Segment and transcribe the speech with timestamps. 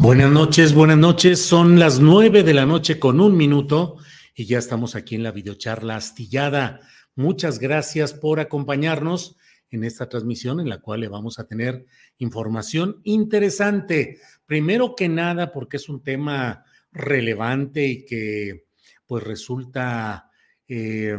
[0.00, 1.40] Buenas noches, buenas noches.
[1.40, 3.96] Son las nueve de la noche con un minuto
[4.34, 6.80] y ya estamos aquí en la videocharla astillada.
[7.14, 9.36] Muchas gracias por acompañarnos
[9.70, 11.86] en esta transmisión en la cual le vamos a tener
[12.18, 14.18] información interesante.
[14.46, 18.66] Primero que nada, porque es un tema relevante y que
[19.06, 20.30] pues resulta
[20.66, 21.16] eh,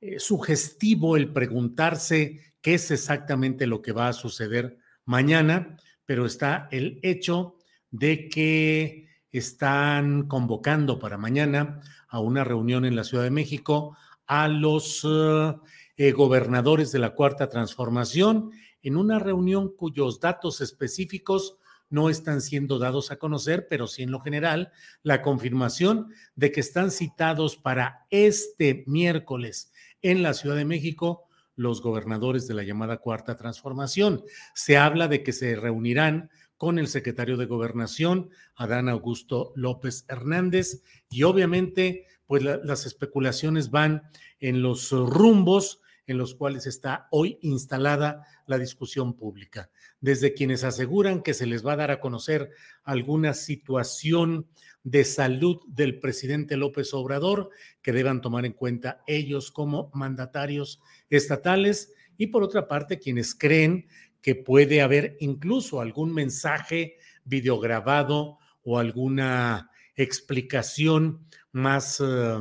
[0.00, 6.68] eh, sugestivo el preguntarse qué es exactamente lo que va a suceder mañana, pero está
[6.70, 7.56] el hecho
[7.92, 14.48] de que están convocando para mañana a una reunión en la Ciudad de México a
[14.48, 15.60] los uh,
[15.96, 18.50] eh, gobernadores de la Cuarta Transformación
[18.82, 21.56] en una reunión cuyos datos específicos
[21.88, 26.60] no están siendo dados a conocer, pero sí en lo general, la confirmación de que
[26.60, 32.96] están citados para este miércoles en la Ciudad de México los gobernadores de la llamada
[32.96, 34.24] Cuarta Transformación.
[34.54, 36.30] Se habla de que se reunirán
[36.62, 40.80] con el secretario de Gobernación, Adán Augusto López Hernández,
[41.10, 44.04] y obviamente, pues la, las especulaciones van
[44.38, 49.72] en los rumbos en los cuales está hoy instalada la discusión pública.
[50.00, 52.50] Desde quienes aseguran que se les va a dar a conocer
[52.84, 54.46] alguna situación
[54.84, 57.50] de salud del presidente López Obrador
[57.82, 60.80] que deban tomar en cuenta ellos como mandatarios
[61.10, 63.88] estatales y por otra parte quienes creen
[64.22, 72.38] que puede haber incluso algún mensaje videograbado o alguna explicación más eh,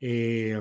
[0.00, 0.60] eh,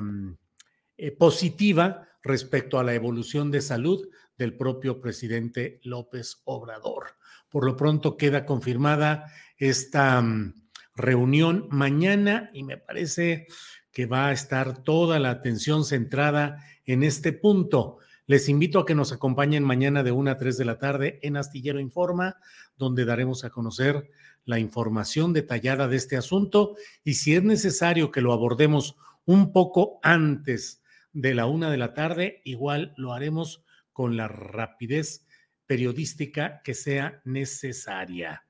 [0.98, 7.16] eh, positiva respecto a la evolución de salud del propio presidente López Obrador.
[7.50, 10.54] Por lo pronto queda confirmada esta um,
[10.96, 13.48] reunión mañana y me parece
[13.92, 17.98] que va a estar toda la atención centrada en este punto.
[18.30, 21.36] Les invito a que nos acompañen mañana de 1 a 3 de la tarde en
[21.36, 22.38] Astillero Informa,
[22.78, 24.12] donde daremos a conocer
[24.46, 30.00] la información detallada de este asunto y si es necesario que lo abordemos un poco
[30.04, 33.64] antes de la una de la tarde, igual lo haremos
[33.94, 35.26] con la rapidez
[35.66, 38.46] periodística que sea necesaria.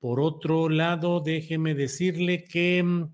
[0.00, 3.06] Por otro lado, déjeme decirle que,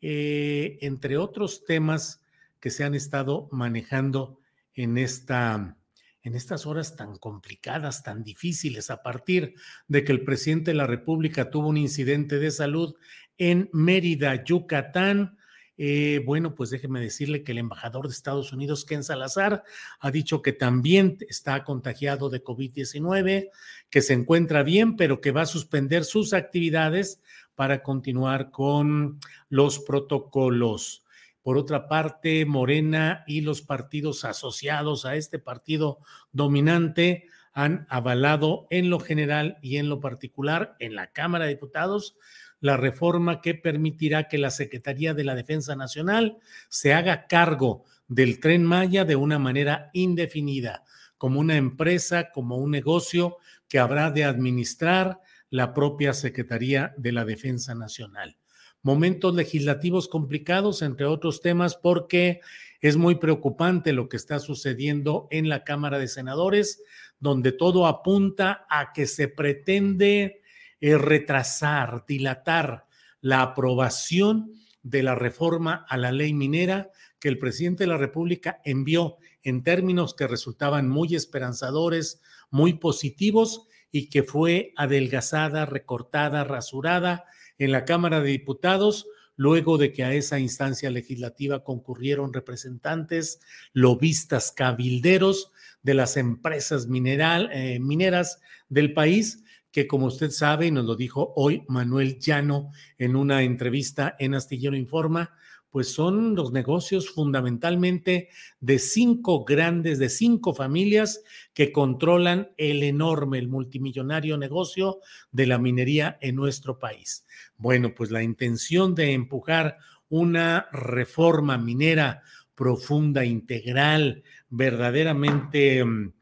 [0.00, 2.20] eh, entre otros temas
[2.58, 4.41] que se han estado manejando
[4.74, 5.76] en esta
[6.24, 9.54] en estas horas tan complicadas, tan difíciles, a partir
[9.88, 12.94] de que el presidente de la República tuvo un incidente de salud
[13.38, 15.36] en Mérida, Yucatán,
[15.78, 19.64] eh, bueno, pues déjeme decirle que el embajador de Estados Unidos, Ken Salazar,
[19.98, 23.48] ha dicho que también está contagiado de COVID-19,
[23.90, 27.20] que se encuentra bien, pero que va a suspender sus actividades
[27.54, 29.18] para continuar con
[29.48, 31.01] los protocolos.
[31.42, 35.98] Por otra parte, Morena y los partidos asociados a este partido
[36.32, 42.16] dominante han avalado en lo general y en lo particular en la Cámara de Diputados
[42.60, 48.38] la reforma que permitirá que la Secretaría de la Defensa Nacional se haga cargo del
[48.38, 50.84] tren Maya de una manera indefinida,
[51.18, 55.18] como una empresa, como un negocio que habrá de administrar
[55.50, 58.36] la propia Secretaría de la Defensa Nacional.
[58.82, 62.40] Momentos legislativos complicados, entre otros temas, porque
[62.80, 66.82] es muy preocupante lo que está sucediendo en la Cámara de Senadores,
[67.20, 70.42] donde todo apunta a que se pretende
[70.80, 72.86] retrasar, dilatar
[73.20, 74.52] la aprobación
[74.82, 76.90] de la reforma a la ley minera
[77.20, 82.20] que el presidente de la República envió en términos que resultaban muy esperanzadores,
[82.50, 87.24] muy positivos y que fue adelgazada, recortada, rasurada
[87.58, 89.06] en la Cámara de Diputados
[89.36, 93.40] luego de que a esa instancia legislativa concurrieron representantes,
[93.72, 95.52] lobistas, cabilderos
[95.82, 100.96] de las empresas mineral, eh, mineras del país, que como usted sabe, y nos lo
[100.96, 105.34] dijo hoy Manuel Llano en una entrevista en Astillero Informa,
[105.72, 108.28] pues son los negocios fundamentalmente
[108.60, 111.22] de cinco grandes, de cinco familias
[111.54, 117.26] que controlan el enorme, el multimillonario negocio de la minería en nuestro país.
[117.56, 119.78] Bueno, pues la intención de empujar
[120.10, 122.22] una reforma minera
[122.54, 126.12] profunda, integral, verdaderamente mm,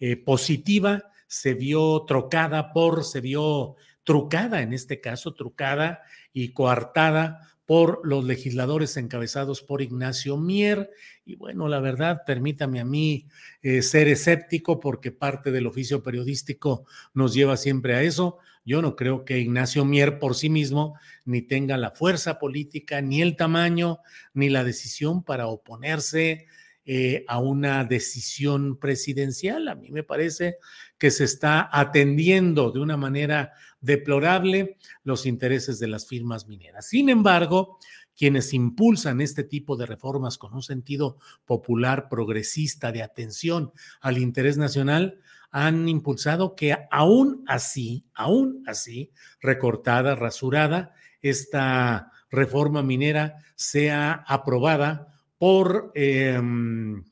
[0.00, 6.02] eh, positiva, se vio trocada por, se vio trucada en este caso, trucada
[6.34, 10.90] y coartada por los legisladores encabezados por Ignacio Mier.
[11.26, 13.26] Y bueno, la verdad, permítame a mí
[13.60, 18.38] eh, ser escéptico porque parte del oficio periodístico nos lleva siempre a eso.
[18.64, 23.20] Yo no creo que Ignacio Mier por sí mismo ni tenga la fuerza política, ni
[23.20, 23.98] el tamaño,
[24.32, 26.46] ni la decisión para oponerse
[26.86, 29.68] eh, a una decisión presidencial.
[29.68, 30.56] A mí me parece
[30.96, 36.88] que se está atendiendo de una manera deplorable los intereses de las firmas mineras.
[36.88, 37.78] Sin embargo,
[38.16, 44.58] quienes impulsan este tipo de reformas con un sentido popular, progresista, de atención al interés
[44.58, 45.20] nacional,
[45.50, 55.92] han impulsado que aún así, aún así, recortada, rasurada, esta reforma minera sea aprobada por
[55.94, 57.04] em,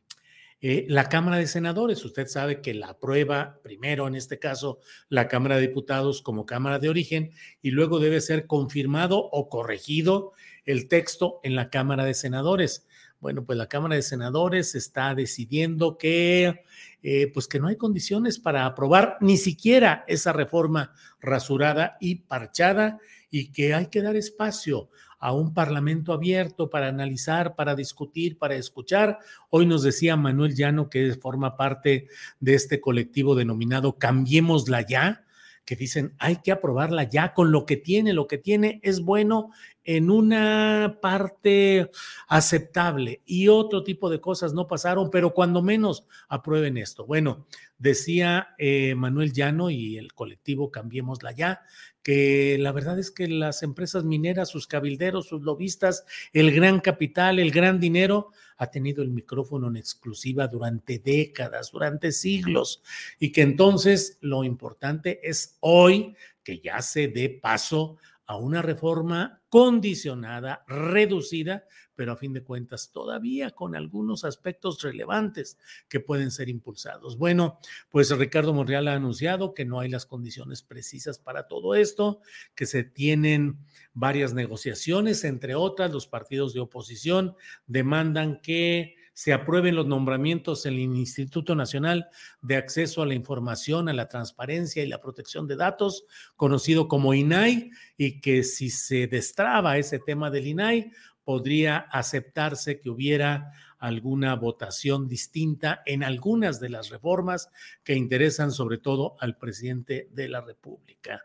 [0.61, 2.05] eh, la Cámara de Senadores.
[2.05, 6.79] Usted sabe que la aprueba primero, en este caso, la Cámara de Diputados como Cámara
[6.79, 7.31] de Origen
[7.61, 10.33] y luego debe ser confirmado o corregido
[10.65, 12.87] el texto en la Cámara de Senadores.
[13.21, 16.63] Bueno, pues la Cámara de Senadores está decidiendo que,
[17.03, 22.99] eh, pues que no hay condiciones para aprobar ni siquiera esa reforma rasurada y parchada
[23.31, 24.91] y que hay que dar espacio
[25.27, 29.19] a un parlamento abierto para analizar, para discutir, para escuchar.
[29.51, 32.07] Hoy nos decía Manuel Llano, que forma parte
[32.39, 35.25] de este colectivo denominado Cambiémosla ya,
[35.65, 39.51] que dicen hay que aprobarla ya con lo que tiene, lo que tiene es bueno
[39.87, 41.91] en una parte
[42.29, 47.07] aceptable y otro tipo de cosas no pasaron, pero cuando menos aprueben esto.
[47.07, 47.47] Bueno,
[47.79, 51.63] decía eh, Manuel Llano y el colectivo Cambiémosla ya,
[52.03, 57.39] que la verdad es que las empresas mineras, sus cabilderos, sus lobistas, el gran capital,
[57.39, 62.83] el gran dinero, ha tenido el micrófono en exclusiva durante décadas, durante siglos,
[63.19, 69.41] y que entonces lo importante es hoy que ya se dé paso a una reforma
[69.49, 71.65] condicionada, reducida,
[71.95, 75.59] pero a fin de cuentas todavía con algunos aspectos relevantes
[75.89, 77.17] que pueden ser impulsados.
[77.17, 77.59] Bueno,
[77.89, 82.21] pues Ricardo Monreal ha anunciado que no hay las condiciones precisas para todo esto,
[82.55, 83.59] que se tienen
[83.95, 87.35] varias negociaciones, entre otras los partidos de oposición
[87.67, 92.11] demandan que se aprueben los nombramientos en el Instituto Nacional
[92.43, 96.05] de Acceso a la Información, a la Transparencia y la Protección de Datos,
[96.37, 100.93] conocido como INAI, y que si se destraba ese tema del INAI,
[101.25, 107.49] podría aceptarse que hubiera alguna votación distinta en algunas de las reformas
[107.85, 111.23] que interesan sobre todo al presidente de la República.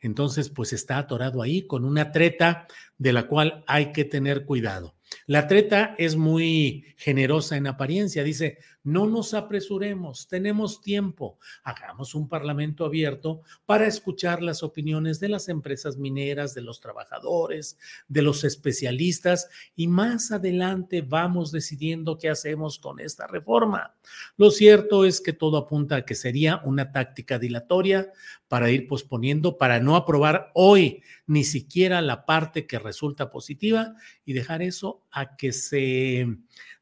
[0.00, 4.94] Entonces, pues está atorado ahí con una treta de la cual hay que tener cuidado.
[5.26, 8.22] La treta es muy generosa en apariencia.
[8.24, 15.30] Dice, no nos apresuremos, tenemos tiempo, hagamos un parlamento abierto para escuchar las opiniones de
[15.30, 22.28] las empresas mineras, de los trabajadores, de los especialistas y más adelante vamos decidiendo qué
[22.28, 23.94] hacemos con esta reforma.
[24.36, 28.12] Lo cierto es que todo apunta a que sería una táctica dilatoria
[28.48, 33.94] para ir posponiendo, para no aprobar hoy ni siquiera la parte que resulta positiva
[34.26, 36.28] y dejar eso a que se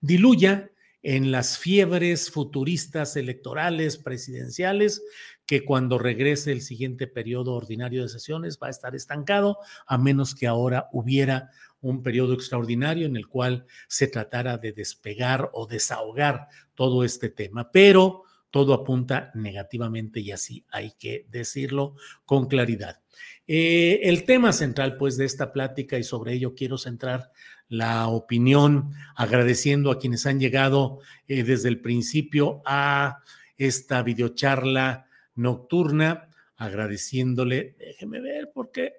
[0.00, 0.71] diluya
[1.02, 5.02] en las fiebres futuristas electorales presidenciales
[5.46, 10.34] que cuando regrese el siguiente periodo ordinario de sesiones va a estar estancado, a menos
[10.34, 16.48] que ahora hubiera un periodo extraordinario en el cual se tratara de despegar o desahogar
[16.74, 17.72] todo este tema.
[17.72, 23.00] Pero todo apunta negativamente y así hay que decirlo con claridad.
[23.46, 27.32] Eh, el tema central, pues, de esta plática y sobre ello quiero centrar
[27.72, 33.20] la opinión, agradeciendo a quienes han llegado eh, desde el principio a
[33.56, 38.92] esta videocharla nocturna, agradeciéndole, déjeme ver porque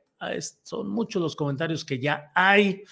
[0.64, 2.84] son muchos los comentarios que ya hay.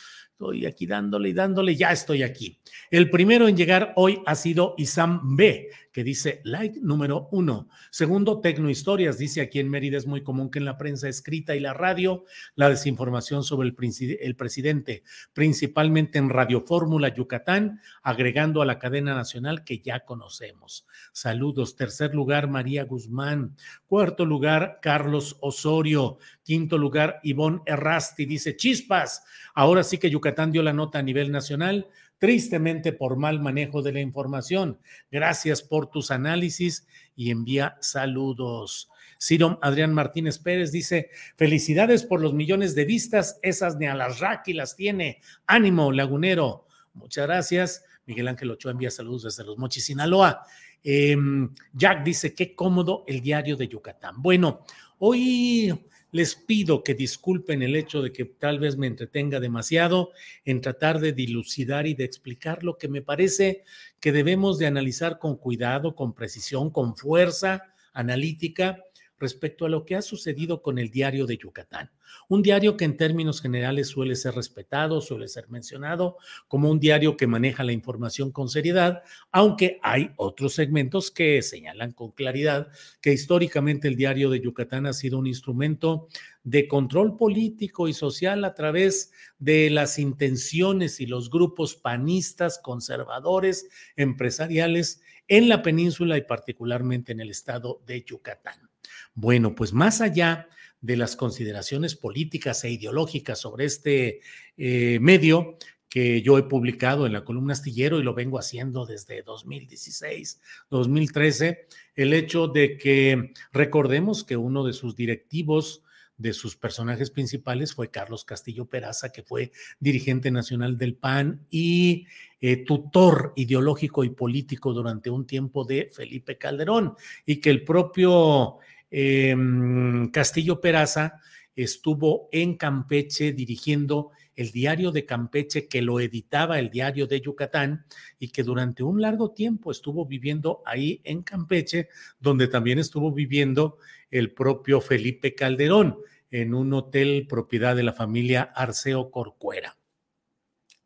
[0.42, 2.58] Estoy aquí dándole y dándole, ya estoy aquí.
[2.90, 7.68] El primero en llegar hoy ha sido Isam B, que dice like número uno.
[7.92, 11.60] Segundo, Tecnohistorias, dice aquí en Mérida es muy común que en la prensa escrita y
[11.60, 12.24] la radio
[12.56, 13.76] la desinformación sobre el,
[14.20, 20.88] el presidente, principalmente en Radio Fórmula Yucatán, agregando a la cadena nacional que ya conocemos.
[21.12, 21.76] Saludos.
[21.76, 23.56] Tercer lugar, María Guzmán.
[23.86, 26.18] Cuarto lugar, Carlos Osorio.
[26.42, 29.24] Quinto lugar, Ivonne Errasti, dice chispas.
[29.54, 31.88] Ahora sí que Yucatán dio la nota a nivel nacional
[32.22, 34.80] tristemente por mal manejo de la información.
[35.10, 36.86] Gracias por tus análisis
[37.16, 38.90] y envía saludos.
[39.20, 44.20] Ciro Adrián Martínez Pérez dice, felicidades por los millones de vistas, esas ni a las
[44.20, 45.20] Raki las tiene.
[45.48, 46.68] Ánimo, lagunero.
[46.94, 47.84] Muchas gracias.
[48.06, 50.44] Miguel Ángel Ochoa envía saludos desde Los Mochis, Sinaloa.
[50.84, 54.22] Em, Jack dice, qué cómodo el diario de Yucatán.
[54.22, 54.64] Bueno,
[55.00, 60.12] hoy les pido que disculpen el hecho de que tal vez me entretenga demasiado
[60.46, 63.63] en tratar de dilucidar y de explicar lo que me parece
[64.00, 68.84] que debemos de analizar con cuidado, con precisión, con fuerza analítica
[69.22, 71.92] respecto a lo que ha sucedido con el diario de Yucatán.
[72.28, 77.16] Un diario que en términos generales suele ser respetado, suele ser mencionado como un diario
[77.16, 82.68] que maneja la información con seriedad, aunque hay otros segmentos que señalan con claridad
[83.01, 86.08] que históricamente el diario de Yucatán ha sido un instrumento
[86.44, 93.70] de control político y social a través de las intenciones y los grupos panistas, conservadores,
[93.96, 98.71] empresariales en la península y particularmente en el estado de Yucatán.
[99.13, 100.48] Bueno, pues más allá
[100.82, 104.22] de las consideraciones políticas e ideológicas sobre este
[104.58, 105.58] eh, medio
[105.91, 111.68] que yo he publicado en la columna astillero y lo vengo haciendo desde 2016, 2013,
[111.96, 115.84] el hecho de que recordemos que uno de sus directivos,
[116.18, 119.51] de sus personajes principales fue Carlos Castillo Peraza, que fue
[119.82, 122.08] dirigente nacional del PAN y
[122.39, 128.60] eh, tutor ideológico y político durante un tiempo de Felipe Calderón, y que el propio
[128.92, 131.20] Em, Castillo Peraza
[131.56, 137.86] estuvo en Campeche dirigiendo el diario de Campeche que lo editaba el diario de Yucatán
[138.20, 143.78] y que durante un largo tiempo estuvo viviendo ahí en Campeche, donde también estuvo viviendo
[144.10, 145.98] el propio Felipe Calderón
[146.30, 149.78] en un hotel propiedad de la familia Arceo Corcuera.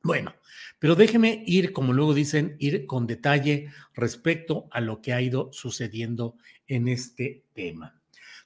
[0.02, 0.36] Bueno,
[0.78, 5.50] pero déjeme ir, como luego dicen, ir con detalle respecto a lo que ha ido
[5.52, 6.36] sucediendo
[6.68, 7.95] en este tema.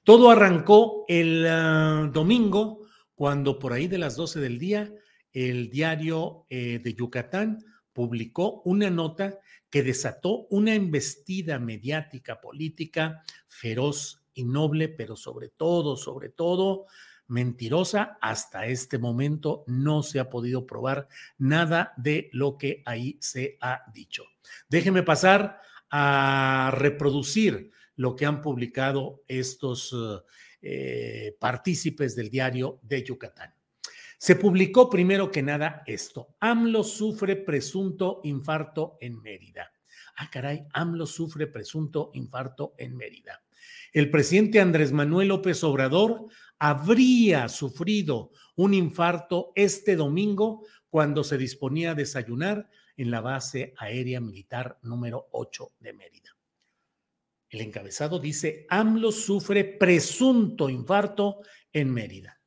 [0.09, 4.91] Todo arrancó el ah, domingo, cuando por ahí de las 12 del día,
[5.31, 7.63] el diario eh, de Yucatán
[7.93, 9.37] publicó una nota
[9.69, 16.87] que desató una embestida mediática política feroz y noble, pero sobre todo, sobre todo,
[17.27, 18.17] mentirosa.
[18.19, 23.83] Hasta este momento no se ha podido probar nada de lo que ahí se ha
[23.93, 24.23] dicho.
[24.69, 25.61] Déjeme pasar
[25.91, 29.93] a reproducir lo que han publicado estos
[30.61, 33.53] eh, partícipes del diario de Yucatán.
[34.17, 36.37] Se publicó primero que nada esto.
[36.39, 39.73] AMLO sufre presunto infarto en Mérida.
[40.15, 43.43] Ah, caray, AMLO sufre presunto infarto en Mérida.
[43.91, 46.25] El presidente Andrés Manuel López Obrador
[46.57, 54.21] habría sufrido un infarto este domingo cuando se disponía a desayunar en la base aérea
[54.21, 56.38] militar número 8 de Mérida.
[57.49, 61.41] El encabezado dice, AMLO sufre presunto infarto
[61.73, 62.39] en Mérida.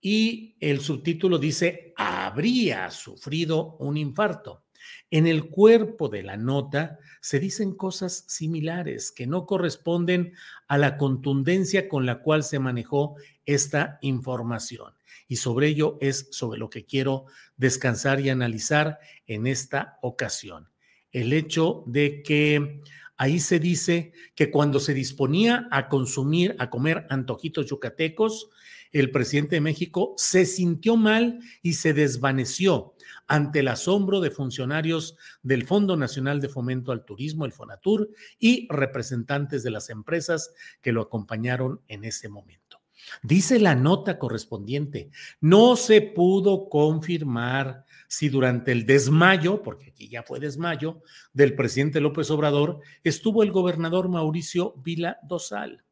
[0.00, 4.64] Y el subtítulo dice, habría sufrido un infarto.
[5.10, 10.34] En el cuerpo de la nota se dicen cosas similares que no corresponden
[10.68, 13.16] a la contundencia con la cual se manejó
[13.46, 14.94] esta información.
[15.28, 17.26] Y sobre ello es sobre lo que quiero
[17.56, 20.68] descansar y analizar en esta ocasión.
[21.12, 22.82] El hecho de que
[23.16, 28.50] Ahí se dice que cuando se disponía a consumir, a comer antojitos yucatecos,
[28.90, 32.94] el presidente de México se sintió mal y se desvaneció
[33.26, 38.68] ante el asombro de funcionarios del Fondo Nacional de Fomento al Turismo, el FONATUR, y
[38.70, 42.83] representantes de las empresas que lo acompañaron en ese momento.
[43.22, 50.22] Dice la nota correspondiente, no se pudo confirmar si durante el desmayo, porque aquí ya
[50.22, 55.84] fue desmayo, del presidente López Obrador, estuvo el gobernador Mauricio Vila Dosal.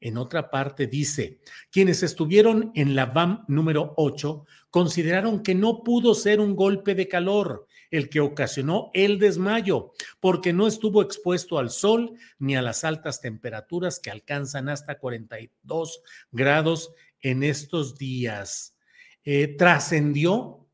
[0.00, 1.40] En otra parte dice,
[1.70, 7.08] quienes estuvieron en la BAM número 8 consideraron que no pudo ser un golpe de
[7.08, 12.84] calor el que ocasionó el desmayo, porque no estuvo expuesto al sol ni a las
[12.84, 18.76] altas temperaturas que alcanzan hasta 42 grados en estos días.
[19.24, 20.64] Eh, trascendió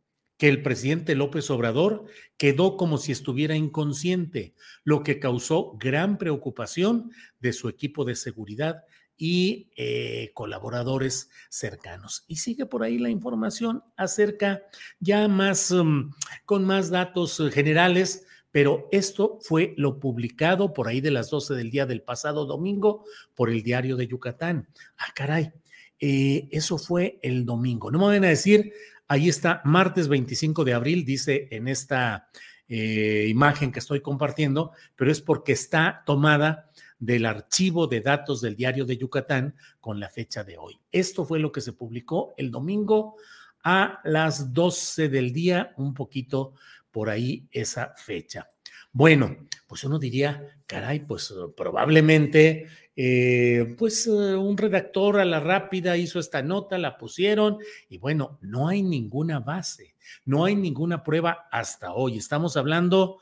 [0.40, 2.06] que el presidente López Obrador
[2.38, 8.84] quedó como si estuviera inconsciente, lo que causó gran preocupación de su equipo de seguridad
[9.20, 12.24] y eh, colaboradores cercanos.
[12.26, 14.62] Y sigue por ahí la información acerca
[14.98, 16.10] ya más, um,
[16.46, 21.52] con más datos eh, generales, pero esto fue lo publicado por ahí de las 12
[21.52, 24.68] del día del pasado domingo por el diario de Yucatán.
[24.96, 25.52] Ah, caray,
[25.98, 27.90] eh, eso fue el domingo.
[27.90, 28.72] No me van a decir,
[29.06, 32.30] ahí está, martes 25 de abril, dice en esta
[32.72, 38.84] imagen que estoy compartiendo, pero es porque está tomada del archivo de datos del diario
[38.84, 40.78] de Yucatán con la fecha de hoy.
[40.92, 43.16] Esto fue lo que se publicó el domingo
[43.64, 46.54] a las 12 del día, un poquito
[46.90, 48.48] por ahí esa fecha.
[48.92, 52.66] Bueno, pues uno diría, caray, pues probablemente,
[52.96, 58.38] eh, pues eh, un redactor a la rápida hizo esta nota, la pusieron y bueno,
[58.42, 62.18] no hay ninguna base, no hay ninguna prueba hasta hoy.
[62.18, 63.20] Estamos hablando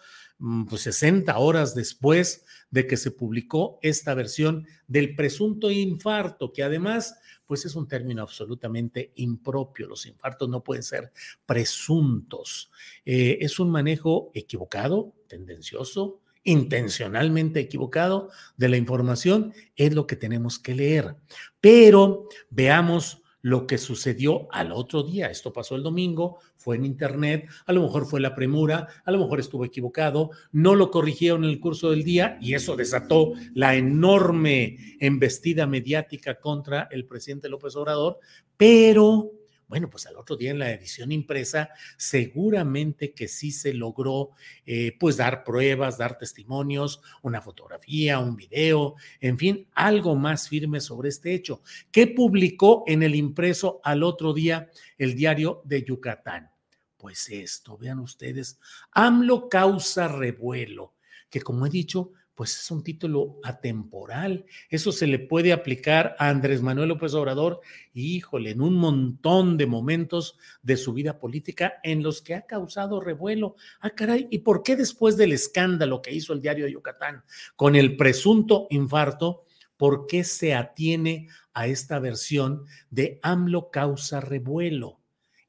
[0.68, 7.18] pues 60 horas después de que se publicó esta versión del presunto infarto, que además,
[7.46, 9.88] pues es un término absolutamente impropio.
[9.88, 11.12] Los infartos no pueden ser
[11.46, 12.70] presuntos.
[13.04, 20.58] Eh, es un manejo equivocado, tendencioso, intencionalmente equivocado de la información, es lo que tenemos
[20.58, 21.16] que leer.
[21.60, 25.26] Pero veamos lo que sucedió al otro día.
[25.28, 29.18] Esto pasó el domingo, fue en internet, a lo mejor fue la premura, a lo
[29.18, 33.76] mejor estuvo equivocado, no lo corrigieron en el curso del día y eso desató la
[33.76, 38.18] enorme embestida mediática contra el presidente López Obrador,
[38.56, 39.32] pero
[39.68, 44.30] bueno, pues al otro día en la edición impresa, seguramente que sí se logró,
[44.64, 50.80] eh, pues dar pruebas, dar testimonios, una fotografía, un video, en fin, algo más firme
[50.80, 51.62] sobre este hecho.
[51.92, 56.50] ¿Qué publicó en el impreso al otro día el diario de Yucatán?
[56.96, 58.58] Pues esto, vean ustedes,
[58.92, 60.94] AMLO causa revuelo,
[61.30, 64.46] que como he dicho, pues es un título atemporal.
[64.70, 67.60] Eso se le puede aplicar a Andrés Manuel López Obrador,
[67.94, 73.00] híjole, en un montón de momentos de su vida política en los que ha causado
[73.00, 73.56] revuelo.
[73.80, 77.24] Ah, caray, ¿y por qué después del escándalo que hizo el diario de Yucatán
[77.56, 79.42] con el presunto infarto,
[79.76, 85.00] por qué se atiene a esta versión de AMLO causa revuelo?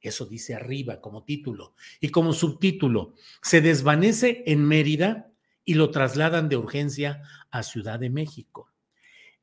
[0.01, 1.75] Eso dice arriba como título.
[2.01, 3.13] Y como subtítulo,
[3.43, 5.28] se desvanece en Mérida
[5.65, 8.71] y lo trasladan de urgencia a Ciudad de México.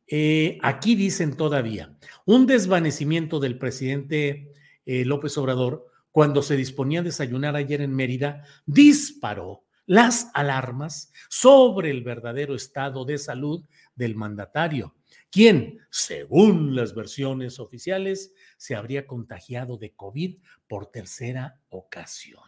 [0.07, 4.53] Eh, aquí dicen todavía, un desvanecimiento del presidente
[4.85, 11.91] eh, López Obrador cuando se disponía a desayunar ayer en Mérida, disparó las alarmas sobre
[11.91, 14.95] el verdadero estado de salud del mandatario,
[15.31, 22.45] quien, según las versiones oficiales, se habría contagiado de COVID por tercera ocasión.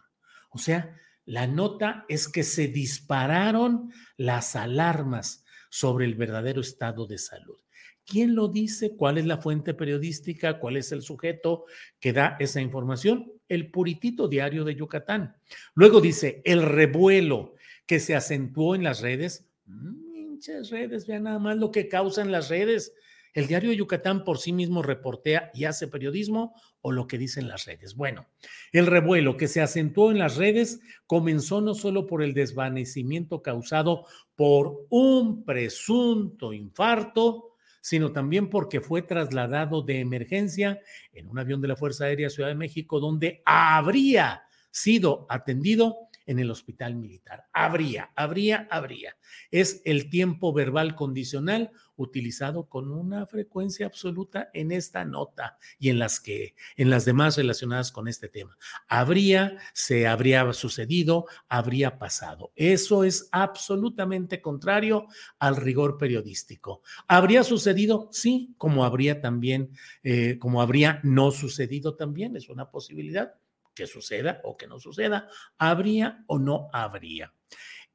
[0.49, 0.95] O sea,
[1.29, 7.59] la nota es que se dispararon las alarmas sobre el verdadero estado de salud.
[8.03, 8.95] ¿Quién lo dice?
[8.95, 10.59] ¿Cuál es la fuente periodística?
[10.59, 11.65] ¿Cuál es el sujeto
[11.99, 13.31] que da esa información?
[13.47, 15.35] El puritito diario de Yucatán.
[15.75, 17.53] Luego dice, el revuelo
[17.85, 19.45] que se acentuó en las redes.
[19.67, 22.91] Muchas redes, vean nada más lo que causan las redes.
[23.39, 27.47] ¿El diario de Yucatán por sí mismo reportea y hace periodismo o lo que dicen
[27.47, 27.95] las redes?
[27.95, 28.25] Bueno,
[28.73, 34.05] el revuelo que se acentuó en las redes comenzó no solo por el desvanecimiento causado
[34.35, 40.81] por un presunto infarto, sino también porque fue trasladado de emergencia
[41.13, 46.37] en un avión de la Fuerza Aérea Ciudad de México donde habría sido atendido en
[46.37, 47.45] el hospital militar.
[47.53, 49.17] Habría, habría, habría.
[49.49, 55.97] Es el tiempo verbal condicional utilizado con una frecuencia absoluta en esta nota y en
[55.97, 58.55] las que en las demás relacionadas con este tema.
[58.87, 62.51] Habría, se habría sucedido, habría pasado.
[62.55, 65.07] Eso es absolutamente contrario
[65.39, 66.83] al rigor periodístico.
[67.07, 68.07] ¿Habría sucedido?
[68.11, 69.71] Sí, como habría también,
[70.03, 73.33] eh, como habría no sucedido también, es una posibilidad
[73.73, 75.27] que suceda o que no suceda,
[75.57, 77.33] habría o no habría.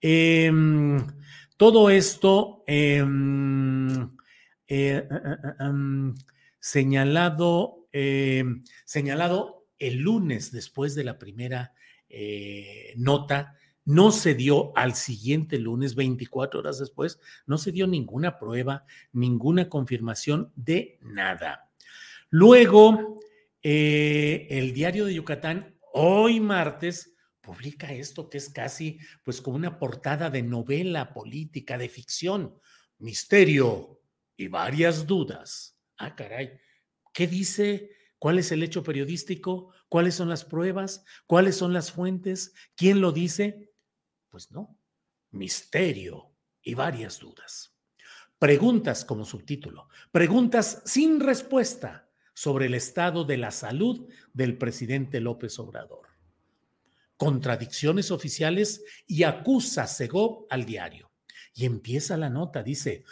[0.01, 1.03] Em,
[1.57, 4.07] todo esto em, eh,
[4.69, 6.15] eh, eh, em,
[6.61, 7.89] señalado,
[8.85, 11.73] señalado el lunes después de la primera
[12.97, 18.85] nota, no se dio al siguiente lunes, 24 horas después, no se dio ninguna prueba,
[19.13, 21.71] ninguna confirmación de nada.
[22.31, 23.14] Luego,
[23.65, 30.31] el diario de Yucatán hoy martes publica esto que es casi pues como una portada
[30.31, 32.59] de novela política, de ficción,
[32.99, 34.01] misterio
[34.37, 35.79] y varias dudas.
[35.97, 36.59] Ah, caray,
[37.13, 37.91] ¿qué dice
[38.25, 39.69] ¿Cuál es el hecho periodístico?
[39.91, 41.05] ¿Cuáles son las pruebas?
[41.27, 42.55] ¿Cuáles son las fuentes?
[42.75, 43.75] ¿Quién lo dice?
[44.31, 44.79] Pues no,
[45.31, 47.77] misterio y varias dudas.
[48.39, 52.04] Preguntas como subtítulo, preguntas sin respuesta
[52.35, 56.09] sobre el estado de la salud del presidente López Obrador.
[57.17, 61.11] Contradicciones oficiales y acusa Segov al diario.
[61.55, 63.05] Y empieza la nota, dice,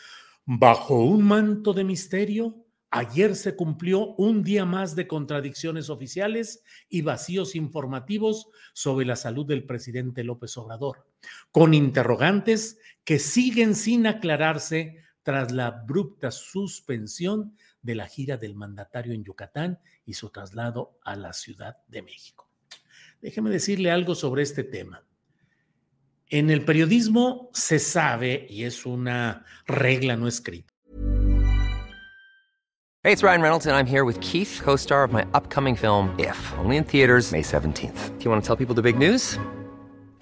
[0.45, 2.63] bajo un manto de misterio,
[2.95, 9.47] Ayer se cumplió un día más de contradicciones oficiales y vacíos informativos sobre la salud
[9.47, 11.07] del presidente López Obrador,
[11.51, 19.12] con interrogantes que siguen sin aclararse tras la abrupta suspensión de la gira del mandatario
[19.12, 22.49] en Yucatán y su traslado a la Ciudad de México.
[23.21, 25.05] Déjeme decirle algo sobre este tema.
[26.29, 30.73] En el periodismo se sabe, y es una regla no escrita,
[33.05, 36.14] Hey, it's Ryan Reynolds, and I'm here with Keith, co star of my upcoming film,
[36.21, 38.16] If, only in theaters, May 17th.
[38.16, 39.40] Do you want to tell people the big news?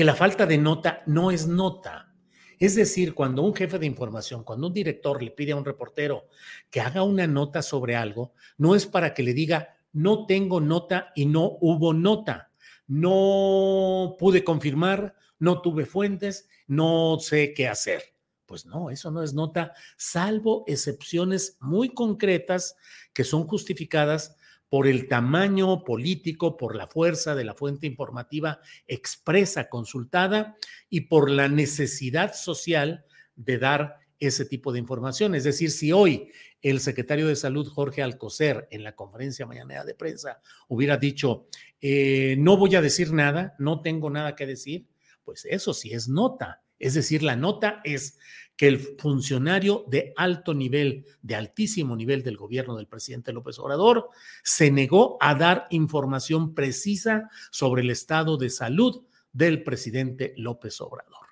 [0.00, 2.10] Que la falta de nota no es nota.
[2.58, 6.26] Es decir, cuando un jefe de información, cuando un director le pide a un reportero
[6.70, 11.12] que haga una nota sobre algo, no es para que le diga, no tengo nota
[11.14, 12.50] y no hubo nota.
[12.86, 18.02] No pude confirmar, no tuve fuentes, no sé qué hacer.
[18.46, 22.74] Pues no, eso no es nota, salvo excepciones muy concretas
[23.12, 24.34] que son justificadas
[24.70, 30.56] por el tamaño político, por la fuerza de la fuente informativa expresa, consultada
[30.88, 33.04] y por la necesidad social
[33.34, 35.34] de dar ese tipo de información.
[35.34, 36.30] Es decir, si hoy
[36.62, 41.48] el secretario de Salud, Jorge Alcocer, en la conferencia mañanera de prensa, hubiera dicho,
[41.80, 44.86] eh, no voy a decir nada, no tengo nada que decir,
[45.24, 46.62] pues eso sí es nota.
[46.80, 48.18] Es decir, la nota es
[48.56, 54.10] que el funcionario de alto nivel, de altísimo nivel del gobierno del presidente López Obrador,
[54.42, 61.26] se negó a dar información precisa sobre el estado de salud del presidente López Obrador.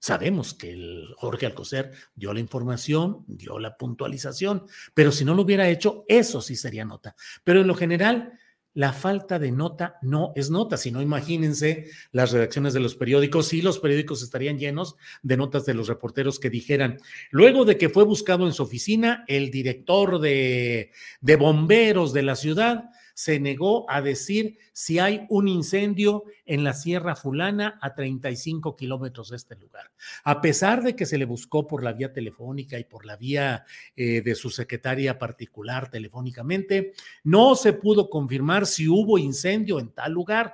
[0.00, 5.42] Sabemos que el Jorge Alcocer dio la información, dio la puntualización, pero si no lo
[5.42, 7.16] hubiera hecho, eso sí sería nota.
[7.42, 8.38] Pero en lo general,
[8.78, 13.60] la falta de nota no es nota, sino imagínense las redacciones de los periódicos, y
[13.60, 16.98] los periódicos estarían llenos de notas de los reporteros que dijeran,
[17.32, 22.36] luego de que fue buscado en su oficina, el director de, de bomberos de la
[22.36, 28.76] ciudad se negó a decir si hay un incendio en la Sierra Fulana a 35
[28.76, 29.90] kilómetros de este lugar.
[30.22, 33.64] A pesar de que se le buscó por la vía telefónica y por la vía
[33.96, 36.92] eh, de su secretaria particular telefónicamente,
[37.24, 40.52] no se pudo confirmar si hubo incendio en tal lugar.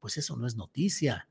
[0.00, 1.28] Pues eso no es noticia.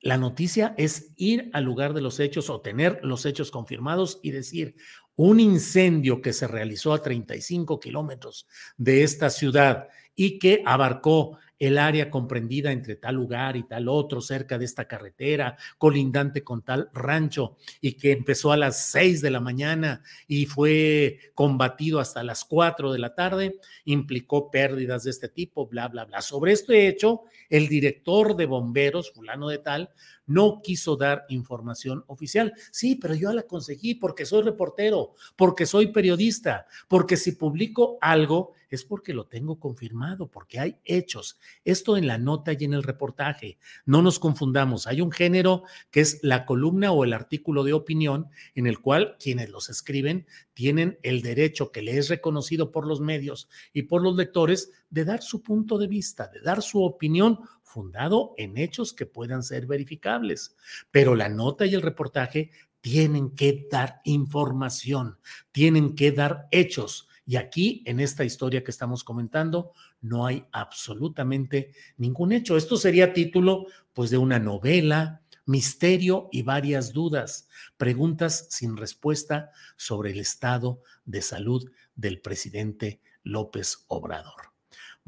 [0.00, 4.30] La noticia es ir al lugar de los hechos o tener los hechos confirmados y
[4.30, 4.74] decir,
[5.18, 11.76] un incendio que se realizó a 35 kilómetros de esta ciudad y que abarcó el
[11.76, 16.88] área comprendida entre tal lugar y tal otro, cerca de esta carretera, colindante con tal
[16.92, 22.44] rancho, y que empezó a las seis de la mañana y fue combatido hasta las
[22.44, 26.22] cuatro de la tarde, implicó pérdidas de este tipo, bla, bla, bla.
[26.22, 29.90] Sobre este hecho, el director de bomberos, fulano de tal,
[30.28, 32.52] no quiso dar información oficial.
[32.70, 38.52] Sí, pero yo la conseguí porque soy reportero, porque soy periodista, porque si publico algo
[38.70, 41.38] es porque lo tengo confirmado, porque hay hechos.
[41.64, 43.58] Esto en la nota y en el reportaje.
[43.86, 44.86] No nos confundamos.
[44.86, 49.16] Hay un género que es la columna o el artículo de opinión en el cual
[49.18, 54.02] quienes los escriben tienen el derecho que le es reconocido por los medios y por
[54.02, 58.92] los lectores de dar su punto de vista, de dar su opinión fundado en hechos
[58.92, 60.56] que puedan ser verificables.
[60.90, 62.50] Pero la nota y el reportaje
[62.80, 65.18] tienen que dar información,
[65.52, 71.72] tienen que dar hechos Y aquí, en esta historia que estamos comentando, no hay absolutamente
[71.98, 72.56] ningún hecho.
[72.56, 80.12] Esto sería título, pues, de una novela, misterio y varias dudas, preguntas sin respuesta sobre
[80.12, 84.47] el estado de salud del presidente López Obrador.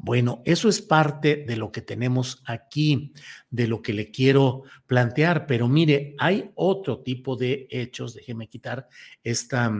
[0.03, 3.13] Bueno, eso es parte de lo que tenemos aquí,
[3.51, 8.87] de lo que le quiero plantear, pero mire, hay otro tipo de hechos, déjeme quitar
[9.23, 9.71] esta,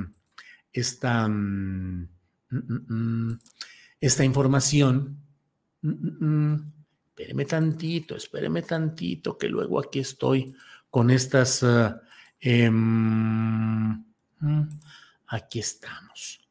[0.72, 2.08] esta, mm,
[2.52, 3.40] mm, mm,
[4.00, 5.18] esta información.
[5.82, 10.54] Espéreme tantito, espéreme tantito, que luego aquí estoy
[10.92, 11.64] con estas...
[11.64, 12.00] Ah,
[12.40, 14.04] em,
[15.26, 16.48] aquí estamos.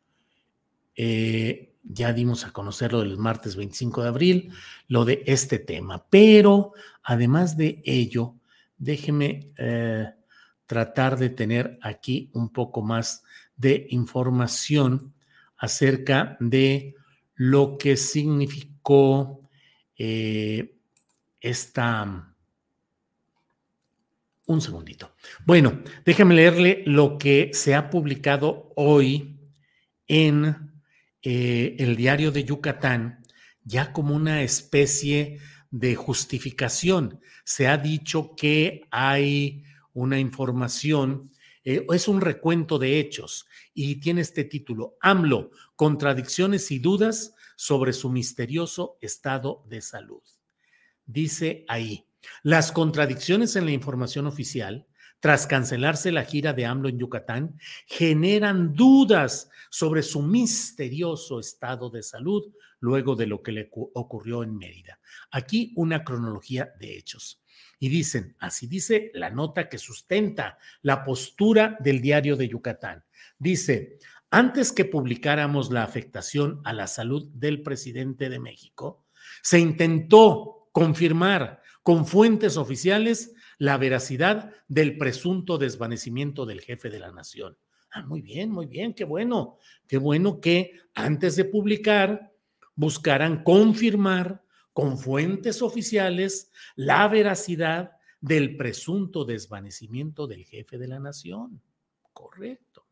[0.96, 4.52] Eh, ya dimos a conocer lo del martes 25 de abril,
[4.88, 6.04] lo de este tema.
[6.10, 8.34] Pero además de ello,
[8.76, 10.10] déjeme eh,
[10.66, 13.22] tratar de tener aquí un poco más
[13.56, 15.14] de información
[15.56, 16.94] acerca de
[17.34, 19.40] lo que significó
[19.96, 20.76] eh,
[21.40, 22.26] esta...
[24.46, 25.12] Un segundito.
[25.46, 29.38] Bueno, déjeme leerle lo que se ha publicado hoy
[30.08, 30.69] en
[31.22, 33.22] eh, el diario de Yucatán
[33.64, 35.38] ya como una especie
[35.70, 37.20] de justificación.
[37.44, 41.30] Se ha dicho que hay una información,
[41.64, 47.92] eh, es un recuento de hechos y tiene este título, AMLO, contradicciones y dudas sobre
[47.92, 50.22] su misterioso estado de salud.
[51.06, 52.06] Dice ahí,
[52.42, 54.86] las contradicciones en la información oficial
[55.20, 62.02] tras cancelarse la gira de AMLO en Yucatán, generan dudas sobre su misterioso estado de
[62.02, 64.98] salud luego de lo que le ocurrió en Mérida.
[65.30, 67.42] Aquí una cronología de hechos.
[67.78, 73.04] Y dicen, así dice la nota que sustenta la postura del diario de Yucatán.
[73.38, 73.98] Dice,
[74.30, 79.06] antes que publicáramos la afectación a la salud del presidente de México,
[79.42, 87.12] se intentó confirmar con fuentes oficiales la veracidad del presunto desvanecimiento del jefe de la
[87.12, 87.58] nación.
[87.90, 92.32] Ah, muy bien, muy bien, qué bueno, qué bueno que antes de publicar
[92.74, 94.42] buscaran confirmar
[94.72, 101.60] con fuentes oficiales la veracidad del presunto desvanecimiento del jefe de la nación.
[102.14, 102.86] Correcto.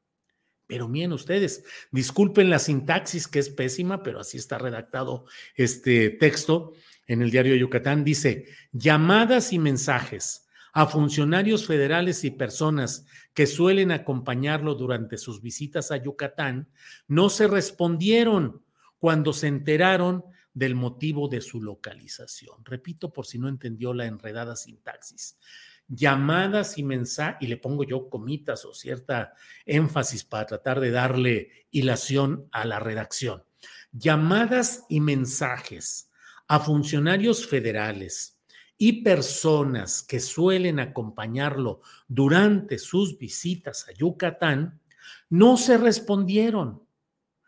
[0.67, 6.75] Pero miren ustedes, disculpen la sintaxis que es pésima, pero así está redactado este texto
[7.07, 8.05] en el diario de Yucatán.
[8.05, 15.91] Dice, llamadas y mensajes a funcionarios federales y personas que suelen acompañarlo durante sus visitas
[15.91, 16.69] a Yucatán,
[17.07, 18.63] no se respondieron
[18.99, 22.65] cuando se enteraron del motivo de su localización.
[22.65, 25.39] Repito por si no entendió la enredada sintaxis.
[25.87, 29.33] Llamadas y mensajes, y le pongo yo comitas o cierta
[29.65, 33.45] énfasis para tratar de darle hilación a la redacción.
[33.93, 36.11] Llamadas y mensajes
[36.47, 38.38] a funcionarios federales,
[38.79, 44.81] y personas que suelen acompañarlo durante sus visitas a Yucatán
[45.29, 46.83] no se respondieron.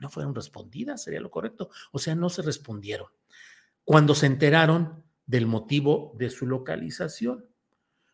[0.01, 1.71] No fueron respondidas, sería lo correcto.
[1.93, 3.07] O sea, no se respondieron
[3.85, 7.47] cuando se enteraron del motivo de su localización.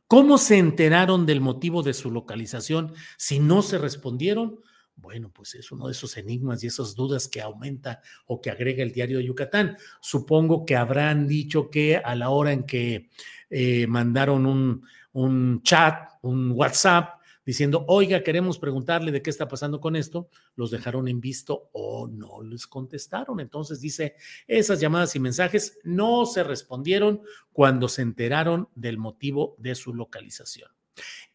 [0.07, 4.61] ¿Cómo se enteraron del motivo de su localización si no se respondieron?
[4.97, 8.83] Bueno, pues es uno de esos enigmas y esas dudas que aumenta o que agrega
[8.83, 9.77] el diario de Yucatán.
[10.01, 13.11] Supongo que habrán dicho que a la hora en que
[13.51, 14.83] eh, mandaron un,
[15.13, 20.73] un chat, un WhatsApp, diciendo, oiga, queremos preguntarle de qué está pasando con esto, los
[20.73, 23.39] dejaron en visto o no les contestaron.
[23.39, 24.17] Entonces dice,
[24.49, 30.71] esas llamadas y mensajes no se respondieron cuando se enteraron del motivo de su localización.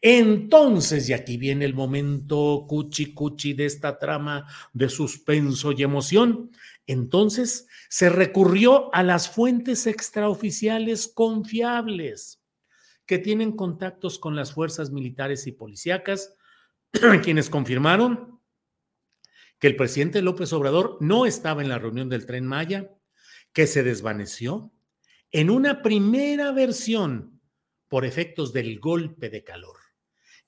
[0.00, 6.50] Entonces, y aquí viene el momento cuchi cuchi de esta trama de suspenso y emoción,
[6.86, 12.42] entonces se recurrió a las fuentes extraoficiales confiables
[13.06, 16.34] que tienen contactos con las fuerzas militares y policíacas,
[17.22, 18.40] quienes confirmaron
[19.58, 22.90] que el presidente López Obrador no estaba en la reunión del tren Maya,
[23.52, 24.72] que se desvaneció.
[25.30, 27.31] En una primera versión,
[27.92, 29.76] por efectos del golpe de calor.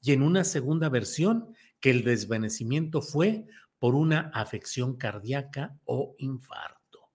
[0.00, 3.44] Y en una segunda versión, que el desvanecimiento fue
[3.78, 7.10] por una afección cardíaca o infarto.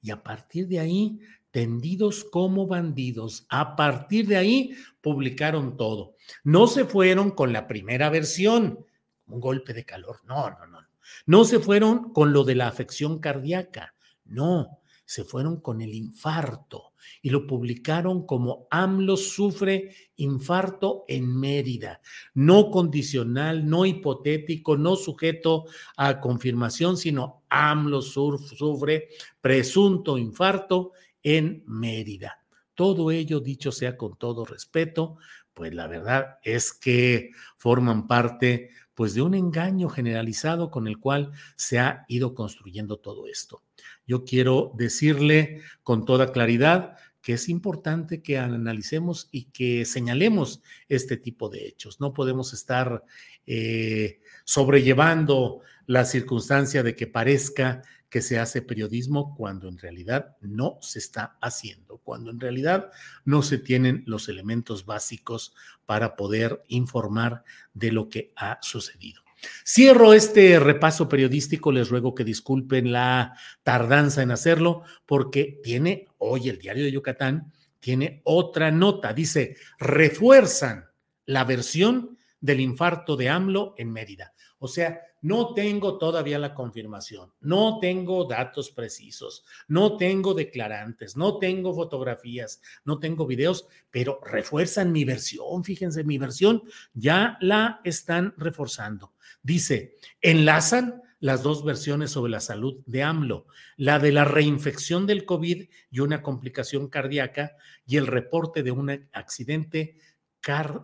[0.00, 1.20] Y a partir de ahí,
[1.50, 6.14] tendidos como bandidos, a partir de ahí publicaron todo.
[6.44, 8.86] No se fueron con la primera versión,
[9.26, 10.78] un golpe de calor, no, no, no.
[11.26, 13.94] No se fueron con lo de la afección cardíaca,
[14.24, 14.78] no.
[15.04, 22.00] se fueron con el infarto y lo publicaron como AMLO sufre infarto en Mérida,
[22.34, 25.64] no condicional, no hipotético, no sujeto
[25.96, 29.08] a confirmación, sino AMLO sufre
[29.40, 32.44] presunto infarto en Mérida.
[32.74, 35.16] Todo ello, dicho sea con todo respeto,
[35.54, 41.32] pues la verdad es que forman parte pues de un engaño generalizado con el cual
[41.56, 43.62] se ha ido construyendo todo esto.
[44.06, 51.16] Yo quiero decirle con toda claridad que es importante que analicemos y que señalemos este
[51.16, 51.98] tipo de hechos.
[51.98, 53.02] No podemos estar
[53.46, 57.82] eh, sobrellevando la circunstancia de que parezca
[58.14, 62.92] que se hace periodismo cuando en realidad no se está haciendo, cuando en realidad
[63.24, 65.52] no se tienen los elementos básicos
[65.84, 69.20] para poder informar de lo que ha sucedido.
[69.66, 76.48] Cierro este repaso periodístico, les ruego que disculpen la tardanza en hacerlo, porque tiene hoy
[76.48, 80.84] el diario de Yucatán, tiene otra nota, dice, refuerzan
[81.26, 84.34] la versión del infarto de AMLO en Mérida.
[84.60, 91.38] O sea, no tengo todavía la confirmación, no tengo datos precisos, no tengo declarantes, no
[91.38, 98.34] tengo fotografías, no tengo videos, pero refuerzan mi versión, fíjense, mi versión ya la están
[98.36, 99.14] reforzando.
[99.42, 103.46] Dice, enlazan las dos versiones sobre la salud de AMLO,
[103.78, 107.56] la de la reinfección del COVID y una complicación cardíaca
[107.86, 109.96] y el reporte de un accidente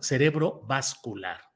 [0.01, 1.50] cerebrovascular.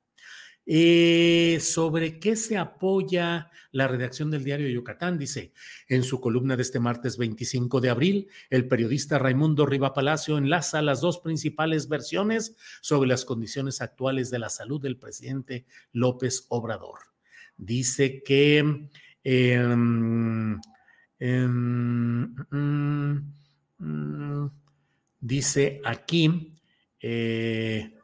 [0.67, 5.19] Eh, ¿Sobre qué se apoya la redacción del diario Yucatán?
[5.19, 5.53] Dice,
[5.87, 10.81] en su columna de este martes 25 de abril, el periodista Raimundo Riva Palacio enlaza
[10.81, 16.99] las dos principales versiones sobre las condiciones actuales de la salud del presidente López Obrador.
[17.57, 18.89] Dice que...
[19.23, 20.59] Em,
[21.19, 23.33] em, mm,
[23.79, 24.51] mm,
[25.19, 26.53] dice aquí...
[26.99, 27.94] Eh,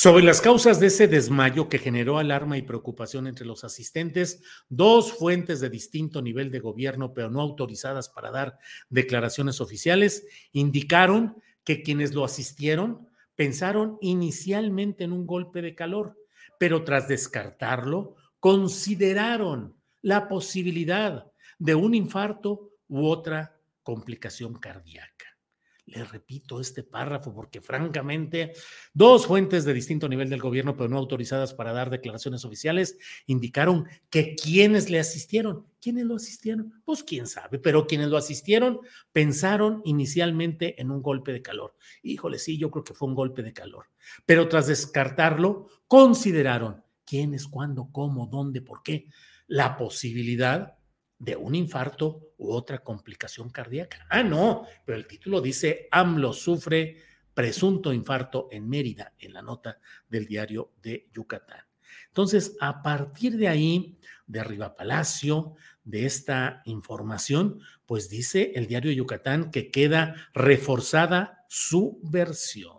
[0.00, 5.12] sobre las causas de ese desmayo que generó alarma y preocupación entre los asistentes, dos
[5.12, 11.82] fuentes de distinto nivel de gobierno, pero no autorizadas para dar declaraciones oficiales, indicaron que
[11.82, 16.16] quienes lo asistieron pensaron inicialmente en un golpe de calor,
[16.60, 21.26] pero tras descartarlo, consideraron la posibilidad
[21.58, 25.27] de un infarto u otra complicación cardíaca.
[25.88, 28.52] Le repito este párrafo porque francamente
[28.92, 33.86] dos fuentes de distinto nivel del gobierno, pero no autorizadas para dar declaraciones oficiales, indicaron
[34.10, 36.82] que quienes le asistieron, ¿quiénes lo asistieron?
[36.84, 38.80] Pues quién sabe, pero quienes lo asistieron
[39.12, 41.74] pensaron inicialmente en un golpe de calor.
[42.02, 43.86] Híjole, sí, yo creo que fue un golpe de calor,
[44.26, 49.06] pero tras descartarlo, consideraron quiénes, cuándo, cómo, dónde, por qué,
[49.46, 50.77] la posibilidad
[51.18, 54.06] de un infarto u otra complicación cardíaca.
[54.08, 56.96] Ah, no, pero el título dice AMLO sufre
[57.34, 59.78] presunto infarto en Mérida, en la nota
[60.08, 61.64] del diario de Yucatán.
[62.08, 65.54] Entonces, a partir de ahí, de Arriba Palacio,
[65.84, 72.77] de esta información, pues dice el diario de Yucatán que queda reforzada su versión.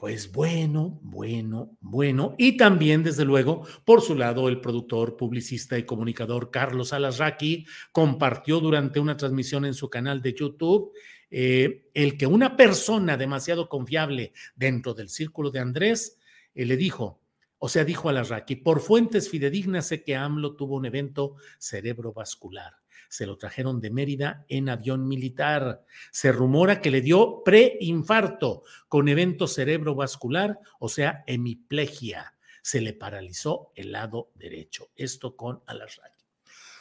[0.00, 2.34] Pues bueno, bueno, bueno.
[2.38, 8.60] Y también, desde luego, por su lado, el productor, publicista y comunicador Carlos Alasraqui compartió
[8.60, 10.92] durante una transmisión en su canal de YouTube
[11.30, 16.18] eh, el que una persona demasiado confiable dentro del círculo de Andrés
[16.54, 17.20] eh, le dijo,
[17.58, 22.72] o sea, dijo Alasraqui, por fuentes fidedignas sé que AMLO tuvo un evento cerebrovascular
[23.10, 25.84] se lo trajeron de Mérida en avión militar.
[26.12, 32.36] Se rumora que le dio preinfarto con evento cerebrovascular, o sea, hemiplegia.
[32.62, 34.90] Se le paralizó el lado derecho.
[34.94, 36.20] Esto con Alasraqui.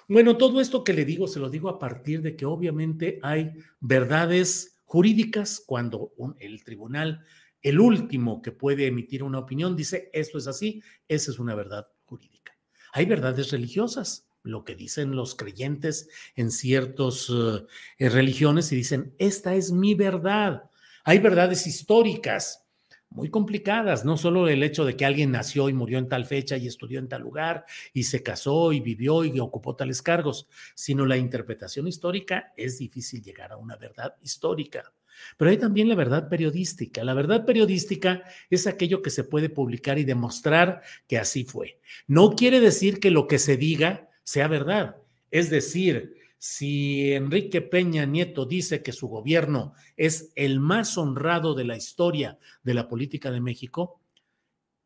[0.07, 3.51] Bueno, todo esto que le digo, se lo digo a partir de que obviamente hay
[3.79, 7.23] verdades jurídicas cuando el tribunal,
[7.63, 11.87] el último que puede emitir una opinión, dice esto es así, esa es una verdad
[12.05, 12.55] jurídica.
[12.93, 19.55] Hay verdades religiosas lo que dicen los creyentes en ciertas eh, religiones y dicen, esta
[19.55, 20.69] es mi verdad.
[21.03, 22.65] Hay verdades históricas
[23.09, 26.57] muy complicadas, no solo el hecho de que alguien nació y murió en tal fecha
[26.57, 31.05] y estudió en tal lugar y se casó y vivió y ocupó tales cargos, sino
[31.05, 34.93] la interpretación histórica es difícil llegar a una verdad histórica.
[35.37, 37.03] Pero hay también la verdad periodística.
[37.03, 41.79] La verdad periodística es aquello que se puede publicar y demostrar que así fue.
[42.07, 44.97] No quiere decir que lo que se diga sea verdad.
[45.31, 51.63] Es decir, si Enrique Peña Nieto dice que su gobierno es el más honrado de
[51.63, 53.99] la historia de la política de México,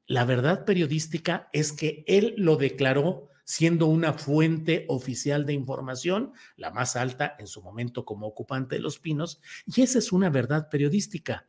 [0.07, 6.71] la verdad periodística es que él lo declaró siendo una fuente oficial de información, la
[6.71, 10.69] más alta en su momento como ocupante de Los Pinos, y esa es una verdad
[10.69, 11.47] periodística.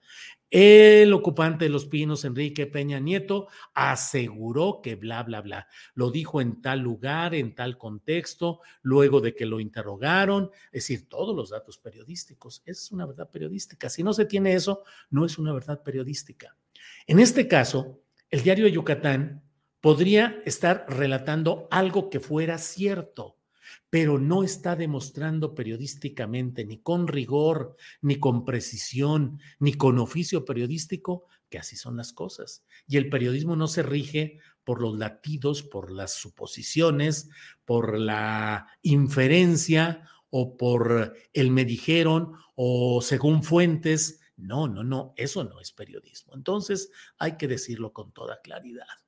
[0.50, 5.66] El ocupante de Los Pinos, Enrique Peña Nieto, aseguró que bla, bla, bla.
[5.94, 11.08] Lo dijo en tal lugar, en tal contexto, luego de que lo interrogaron, es decir,
[11.08, 12.62] todos los datos periodísticos.
[12.66, 13.90] Es una verdad periodística.
[13.90, 16.56] Si no se tiene eso, no es una verdad periodística.
[17.08, 19.43] En este caso, el diario de Yucatán
[19.84, 23.36] podría estar relatando algo que fuera cierto,
[23.90, 31.26] pero no está demostrando periodísticamente, ni con rigor, ni con precisión, ni con oficio periodístico,
[31.50, 32.64] que así son las cosas.
[32.86, 37.28] Y el periodismo no se rige por los latidos, por las suposiciones,
[37.66, 44.22] por la inferencia o por el me dijeron o según fuentes.
[44.38, 46.32] No, no, no, eso no es periodismo.
[46.34, 49.03] Entonces hay que decirlo con toda claridad.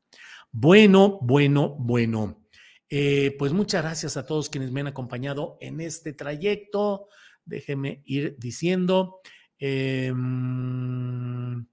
[0.53, 2.47] Bueno, bueno, bueno.
[2.88, 7.09] Eh, pues muchas gracias a todos quienes me han acompañado en este trayecto.
[7.44, 9.20] Déjeme ir diciendo
[9.59, 11.66] em,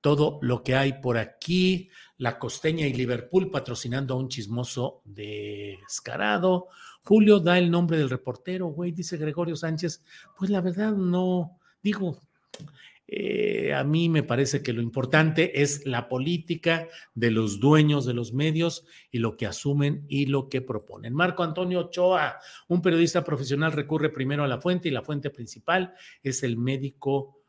[0.00, 1.90] todo lo que hay por aquí.
[2.18, 6.68] La Costeña y Liverpool patrocinando a un chismoso descarado.
[7.04, 10.04] Julio da el nombre del reportero, güey, dice Gregorio Sánchez.
[10.38, 12.20] Pues la verdad no, digo,
[13.14, 18.14] eh, a mí me parece que lo importante es la política de los dueños de
[18.14, 21.12] los medios y lo que asumen y lo que proponen.
[21.12, 22.38] Marco Antonio Ochoa,
[22.68, 25.92] un periodista profesional, recurre primero a la fuente y la fuente principal
[26.22, 27.41] es el médico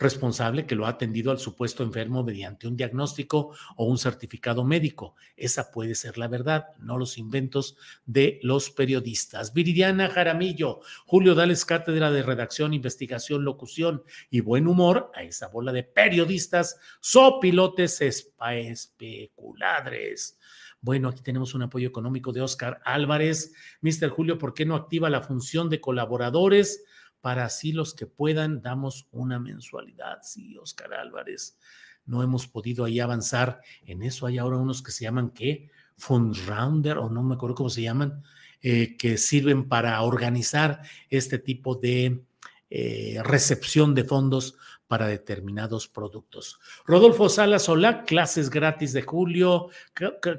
[0.00, 5.14] responsable que lo ha atendido al supuesto enfermo mediante un diagnóstico o un certificado médico.
[5.36, 7.76] Esa puede ser la verdad, no los inventos
[8.06, 9.52] de los periodistas.
[9.52, 15.72] Viridiana Jaramillo, Julio Dales, cátedra de redacción, investigación, locución y buen humor a esa bola
[15.72, 20.38] de periodistas sopilotes especuladres.
[20.80, 23.52] Bueno, aquí tenemos un apoyo económico de Oscar Álvarez.
[23.82, 26.84] Mister Julio, ¿por qué no activa la función de colaboradores?
[27.20, 30.18] Para así los que puedan damos una mensualidad.
[30.22, 31.58] Sí, Oscar Álvarez,
[32.06, 34.26] no hemos podido ahí avanzar en eso.
[34.26, 35.70] Hay ahora unos que se llaman, ¿qué?
[35.96, 38.22] Fundrounder, o no me acuerdo cómo se llaman,
[38.62, 42.24] eh, que sirven para organizar este tipo de
[42.68, 44.56] eh, recepción de fondos
[44.86, 46.58] para determinados productos.
[46.84, 49.68] Rodolfo Salas, hola, clases gratis de julio,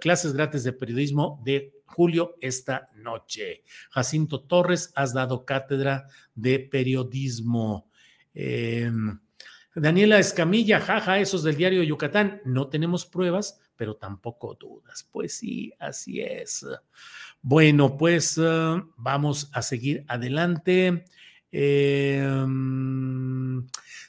[0.02, 3.64] clases gratis de periodismo de julio esta noche.
[3.92, 7.89] Jacinto Torres, has dado cátedra de periodismo.
[8.34, 9.20] Em,
[9.76, 12.42] Daniela Escamilla, jaja, esos del diario Yucatán.
[12.46, 15.08] No tenemos pruebas, pero tampoco dudas.
[15.12, 16.66] Pues sí, así es.
[17.42, 21.06] Bueno, pues eh, vamos a seguir adelante.
[21.52, 22.48] Em,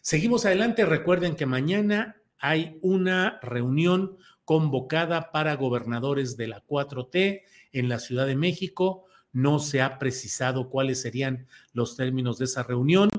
[0.01, 0.85] seguimos adelante.
[0.85, 7.43] Recuerden que mañana hay una reunión convocada para gobernadores de la 4T
[7.73, 9.07] en la Ciudad de México.
[9.33, 13.11] No se ha precisado cuáles serían los términos de esa reunión,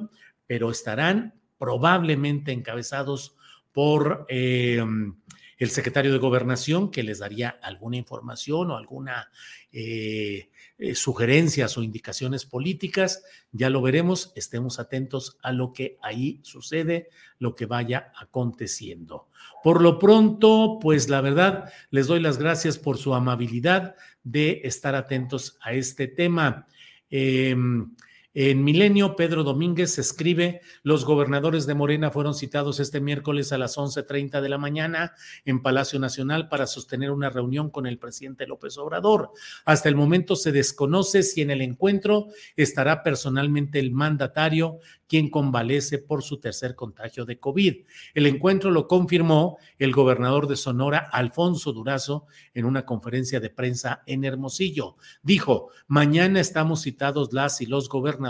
[0.47, 3.35] pero estarán probablemente encabezados
[3.71, 5.15] por em,
[5.57, 9.31] el secretario de Gobernación, que les daría alguna información o alguna
[9.71, 10.49] eh,
[10.79, 13.23] eh, sugerencias o indicaciones políticas.
[13.51, 17.09] Ya lo veremos, estemos atentos a lo que ahí sucede,
[17.39, 19.27] lo que vaya aconteciendo.
[19.63, 24.95] Por lo pronto, pues la verdad, les doy las gracias por su amabilidad de estar
[24.95, 26.67] atentos a este tema.
[27.09, 27.95] Em,
[28.35, 33.77] en Milenio, Pedro Domínguez escribe, los gobernadores de Morena fueron citados este miércoles a las
[33.77, 35.13] 11.30 de la mañana
[35.45, 39.29] en Palacio Nacional para sostener una reunión con el presidente López Obrador.
[39.65, 44.79] Hasta el momento se desconoce si en el encuentro estará personalmente el mandatario
[45.13, 47.85] quien convalece por su tercer contagio de COVID.
[48.15, 52.25] El encuentro lo confirmó el gobernador de Sonora, Alfonso Durazo,
[52.55, 54.95] en una conferencia de prensa en Hermosillo.
[55.21, 58.22] Dijo, mañana estamos citados las y los gobernadores,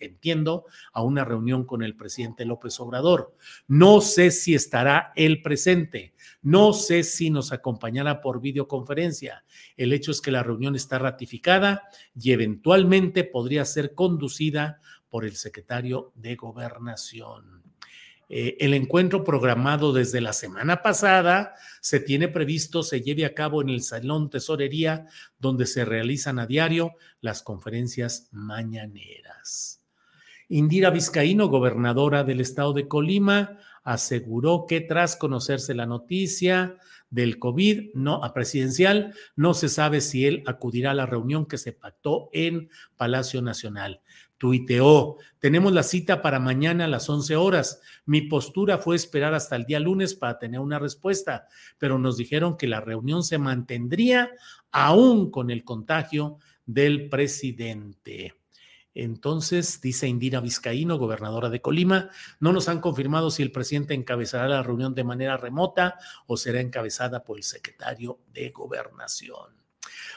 [0.00, 3.34] entiendo, a una reunión con el presidente López Obrador.
[3.66, 6.14] No sé si estará él presente.
[6.42, 9.44] No sé si nos acompañará por videoconferencia.
[9.76, 11.84] El hecho es que la reunión está ratificada
[12.18, 17.67] y eventualmente podría ser conducida por el secretario de Gobernación.
[18.30, 23.62] Eh, el encuentro programado desde la semana pasada se tiene previsto se lleve a cabo
[23.62, 25.06] en el Salón Tesorería,
[25.38, 29.82] donde se realizan a diario las conferencias mañaneras.
[30.50, 36.76] Indira Vizcaíno, gobernadora del estado de Colima, aseguró que tras conocerse la noticia
[37.10, 41.56] del COVID no a presidencial, no se sabe si él acudirá a la reunión que
[41.56, 44.02] se pactó en Palacio Nacional
[44.38, 47.80] tuiteó, tenemos la cita para mañana a las 11 horas.
[48.06, 52.56] Mi postura fue esperar hasta el día lunes para tener una respuesta, pero nos dijeron
[52.56, 54.30] que la reunión se mantendría
[54.70, 58.34] aún con el contagio del presidente.
[58.94, 62.10] Entonces, dice Indira Vizcaíno, gobernadora de Colima,
[62.40, 66.60] no nos han confirmado si el presidente encabezará la reunión de manera remota o será
[66.60, 69.67] encabezada por el secretario de gobernación.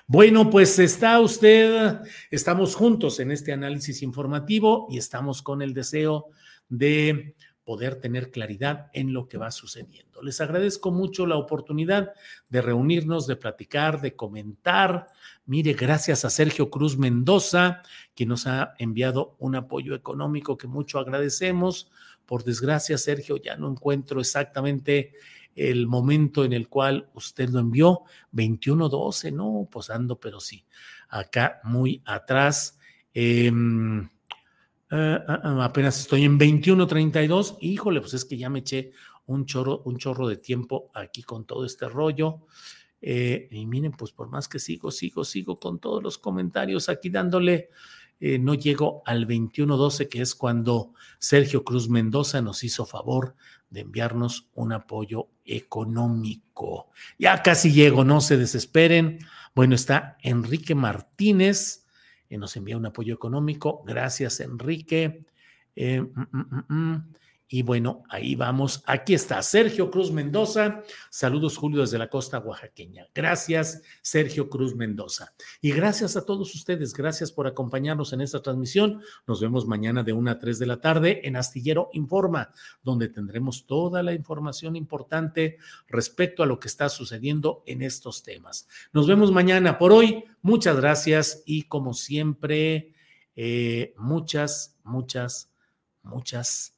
[0.08, 6.30] Bueno, pues está usted, estamos juntos en este análisis informativo y estamos con el deseo
[6.70, 10.22] de poder tener claridad en lo que va sucediendo.
[10.24, 12.12] Les agradezco mucho la oportunidad
[12.50, 15.08] de reunirnos, de platicar, de comentar.
[15.46, 17.82] Mire, gracias a Sergio Cruz Mendoza,
[18.16, 21.92] que nos ha enviado un apoyo económico que mucho agradecemos.
[22.26, 25.14] Por desgracia, Sergio, ya no encuentro exactamente
[25.56, 30.66] el momento en el cual usted lo envió, 21-12, no, posando, pero sí,
[31.10, 32.80] acá muy atrás.
[33.14, 33.52] Eh,
[34.94, 37.58] Ah, ah, ah, apenas estoy en 21.32.
[37.62, 38.92] Híjole, pues es que ya me eché
[39.26, 42.42] un chorro, un chorro de tiempo aquí con todo este rollo.
[43.02, 47.10] Eh, y miren, pues por más que sigo, sigo, sigo con todos los comentarios aquí
[47.10, 47.70] dándole,
[48.22, 53.36] eh, no llego al 21.12, que es cuando Sergio Cruz Mendoza nos hizo favor
[53.70, 56.88] de enviarnos un apoyo económico.
[57.20, 59.20] Ya casi llego, no se desesperen.
[59.54, 61.82] Bueno, está Enrique Martínez
[62.38, 63.84] nos envía un apoyo económico.
[63.86, 65.26] Gracias, Enrique.
[65.76, 67.14] Eh, mm, mm, mm,
[67.54, 68.82] y bueno, ahí vamos.
[68.86, 70.84] Aquí está Sergio Cruz Mendoza.
[71.10, 73.08] Saludos, Julio, desde la costa oaxaqueña.
[73.14, 75.34] Gracias, Sergio Cruz Mendoza.
[75.60, 76.94] Y gracias a todos ustedes.
[76.94, 79.02] Gracias por acompañarnos en esta transmisión.
[79.28, 83.66] Nos vemos mañana de 1 a 3 de la tarde en Astillero Informa, donde tendremos
[83.66, 85.58] toda la información importante
[85.90, 88.70] respecto a lo que está sucediendo en estos temas.
[88.94, 89.78] Nos vemos mañana.
[89.78, 92.94] Por hoy, muchas gracias y como siempre,
[93.36, 95.52] eh, muchas, muchas,
[96.02, 96.78] muchas